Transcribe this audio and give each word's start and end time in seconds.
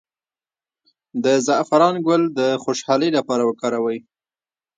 د 1.23 1.25
زعفران 1.45 1.95
ګل 2.05 2.23
د 2.39 2.39
خوشحالۍ 2.63 3.09
لپاره 3.17 3.43
وکاروئ 3.49 3.99